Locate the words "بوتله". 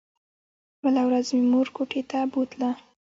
2.31-2.69